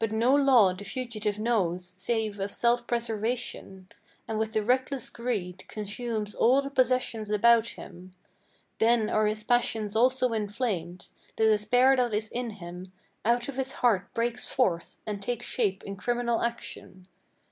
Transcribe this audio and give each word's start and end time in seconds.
But 0.00 0.10
no 0.10 0.34
law 0.34 0.72
the 0.74 0.82
fugitive 0.82 1.38
knows, 1.38 1.94
save 1.96 2.40
of 2.40 2.50
self 2.50 2.84
preservation, 2.84 3.90
And, 4.26 4.36
with 4.36 4.56
a 4.56 4.62
reckless 4.64 5.08
greed, 5.08 5.66
consumes 5.68 6.34
all 6.34 6.60
the 6.62 6.68
possessions 6.68 7.30
about 7.30 7.68
him; 7.68 8.10
Then 8.80 9.08
are 9.08 9.28
his 9.28 9.44
passions 9.44 9.94
also 9.94 10.32
inflamed: 10.32 11.10
the 11.36 11.44
despair 11.44 11.94
that 11.94 12.12
is 12.12 12.28
in 12.28 12.50
him 12.58 12.90
Out 13.24 13.46
of 13.48 13.54
his 13.54 13.74
heart 13.74 14.12
breaks 14.14 14.44
forth, 14.52 14.96
and 15.06 15.22
takes 15.22 15.46
shape 15.46 15.84
in 15.84 15.94
criminal 15.94 16.40
action. 16.40 17.06